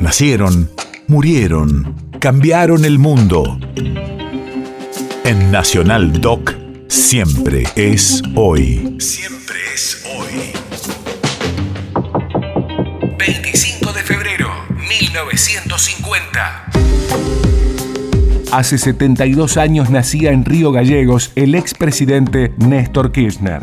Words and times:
Nacieron, 0.00 0.70
murieron, 1.08 1.94
cambiaron 2.20 2.86
el 2.86 2.98
mundo. 2.98 3.60
En 5.24 5.50
Nacional 5.52 6.22
Doc, 6.22 6.54
siempre 6.88 7.64
es 7.76 8.22
hoy. 8.34 8.96
Siempre 8.98 9.56
es 9.74 10.02
hoy. 10.16 10.52
25 13.18 13.92
de 13.92 14.02
febrero, 14.02 14.48
1950. 14.88 16.70
Hace 18.52 18.78
72 18.78 19.58
años 19.58 19.90
nacía 19.90 20.32
en 20.32 20.46
Río 20.46 20.72
Gallegos 20.72 21.30
el 21.36 21.54
expresidente 21.54 22.54
Néstor 22.56 23.12
Kirchner. 23.12 23.60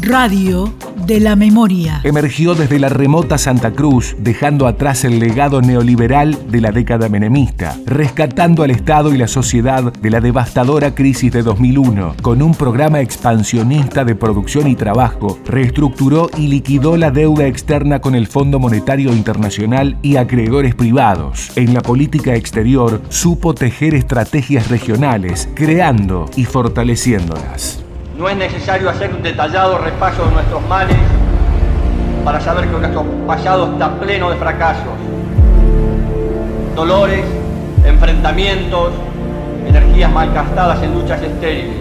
Radio 0.00 0.74
de 1.06 1.20
la 1.20 1.36
memoria. 1.36 2.00
Emergió 2.04 2.54
desde 2.54 2.78
la 2.78 2.88
remota 2.88 3.38
Santa 3.38 3.72
Cruz, 3.72 4.16
dejando 4.18 4.66
atrás 4.66 5.04
el 5.04 5.18
legado 5.18 5.60
neoliberal 5.60 6.50
de 6.50 6.60
la 6.60 6.72
década 6.72 7.08
menemista, 7.08 7.76
rescatando 7.86 8.62
al 8.62 8.70
Estado 8.70 9.14
y 9.14 9.18
la 9.18 9.28
sociedad 9.28 9.92
de 9.92 10.10
la 10.10 10.20
devastadora 10.20 10.94
crisis 10.94 11.32
de 11.32 11.42
2001. 11.42 12.16
Con 12.22 12.42
un 12.42 12.54
programa 12.54 13.00
expansionista 13.00 14.04
de 14.04 14.14
producción 14.14 14.66
y 14.66 14.76
trabajo, 14.76 15.38
reestructuró 15.46 16.30
y 16.36 16.48
liquidó 16.48 16.96
la 16.96 17.10
deuda 17.10 17.46
externa 17.46 18.00
con 18.00 18.14
el 18.14 18.26
Fondo 18.26 18.58
Monetario 18.58 19.12
Internacional 19.12 19.98
y 20.02 20.16
acreedores 20.16 20.74
privados. 20.74 21.50
En 21.56 21.74
la 21.74 21.82
política 21.82 22.34
exterior, 22.34 23.02
supo 23.10 23.54
tejer 23.54 23.94
estrategias 23.94 24.68
regionales, 24.68 25.48
creando 25.54 26.30
y 26.36 26.44
fortaleciéndolas. 26.44 27.83
No 28.16 28.28
es 28.28 28.36
necesario 28.36 28.88
hacer 28.88 29.12
un 29.12 29.22
detallado 29.22 29.76
repaso 29.76 30.24
de 30.26 30.30
nuestros 30.30 30.62
males 30.68 30.96
para 32.24 32.40
saber 32.40 32.66
que 32.68 32.78
nuestro 32.78 33.02
pasado 33.26 33.72
está 33.72 33.98
pleno 33.98 34.30
de 34.30 34.36
fracasos, 34.36 34.94
dolores, 36.76 37.24
enfrentamientos, 37.84 38.92
energías 39.66 40.12
malgastadas 40.12 40.80
en 40.84 40.94
luchas 40.94 41.20
estériles, 41.22 41.76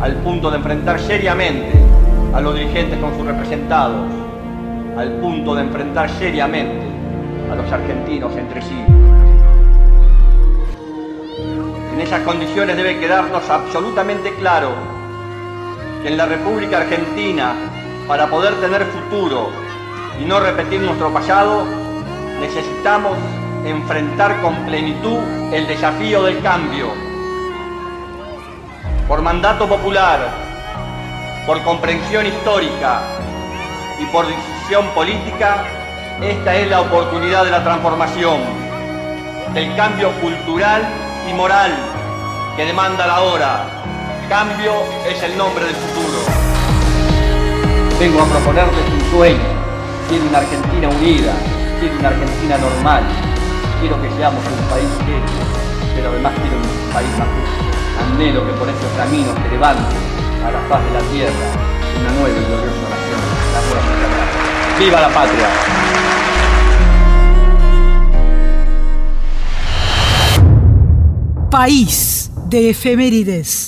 al 0.00 0.14
punto 0.16 0.50
de 0.50 0.56
enfrentar 0.56 0.98
seriamente 0.98 1.70
a 2.34 2.40
los 2.40 2.56
dirigentes 2.56 2.98
con 2.98 3.16
sus 3.16 3.24
representados, 3.24 4.08
al 4.96 5.12
punto 5.20 5.54
de 5.54 5.62
enfrentar 5.62 6.10
seriamente 6.10 6.84
a 7.52 7.54
los 7.54 7.70
argentinos 7.70 8.36
entre 8.36 8.60
sí. 8.60 8.84
En 11.94 12.00
esas 12.00 12.22
condiciones 12.22 12.76
debe 12.76 12.98
quedarnos 12.98 13.48
absolutamente 13.48 14.34
claro 14.34 14.97
en 16.08 16.16
la 16.16 16.24
República 16.24 16.78
Argentina, 16.78 17.54
para 18.06 18.28
poder 18.28 18.54
tener 18.62 18.82
futuro 18.86 19.50
y 20.18 20.24
no 20.24 20.40
repetir 20.40 20.80
nuestro 20.80 21.12
pasado, 21.12 21.66
necesitamos 22.40 23.18
enfrentar 23.66 24.40
con 24.40 24.54
plenitud 24.64 25.18
el 25.52 25.66
desafío 25.66 26.22
del 26.22 26.40
cambio. 26.40 26.86
Por 29.06 29.20
mandato 29.20 29.68
popular, 29.68 30.18
por 31.46 31.62
comprensión 31.62 32.24
histórica 32.24 33.02
y 34.00 34.06
por 34.06 34.26
decisión 34.26 34.86
política, 34.94 35.62
esta 36.22 36.56
es 36.56 36.70
la 36.70 36.80
oportunidad 36.80 37.44
de 37.44 37.50
la 37.50 37.62
transformación, 37.62 38.40
del 39.52 39.76
cambio 39.76 40.10
cultural 40.22 40.88
y 41.28 41.34
moral 41.34 41.70
que 42.56 42.64
demanda 42.64 43.06
la 43.06 43.20
hora 43.20 43.78
Cambio 44.28 44.74
es 45.08 45.22
el 45.22 45.38
nombre 45.38 45.64
del 45.64 45.74
futuro. 45.74 46.18
Vengo 47.98 48.20
a 48.20 48.26
proponerles 48.26 48.84
un 48.92 49.10
sueño. 49.10 49.40
Quiero 50.06 50.26
una 50.28 50.38
Argentina 50.38 50.88
unida, 50.88 51.32
quiero 51.80 51.98
una 51.98 52.08
Argentina 52.08 52.58
normal. 52.58 53.04
Quiero 53.80 53.96
que 54.02 54.10
seamos 54.18 54.44
un 54.44 54.68
país 54.68 54.86
serio, 54.98 55.24
pero 55.96 56.10
además 56.10 56.34
quiero 56.42 56.56
un 56.58 56.92
país 56.92 57.08
más 57.16 57.26
justo. 57.26 57.64
Anhelo 58.04 58.46
que 58.46 58.52
por 58.52 58.68
esos 58.68 58.92
caminos 58.98 59.34
se 59.42 59.48
levante 59.48 59.96
a 60.44 60.50
la 60.50 60.60
faz 60.68 60.84
de 60.84 60.90
la 60.92 61.00
tierra 61.10 61.48
una 61.98 62.10
nueva 62.12 62.28
y 62.28 62.44
gloriosa 62.44 62.84
nación, 62.84 63.20
la 63.54 63.60
nueva 63.64 63.88
¡Viva 64.78 65.00
la 65.00 65.08
patria! 65.08 65.48
País 71.50 72.30
de 72.48 72.70
efemérides. 72.70 73.67